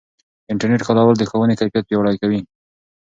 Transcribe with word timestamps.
د 0.45 0.47
انټرنیټ 0.51 0.81
کارول 0.87 1.15
د 1.17 1.23
ښوونې 1.29 1.55
کیفیت 1.59 1.83
پیاوړی 1.87 2.15
کوي. 2.21 2.41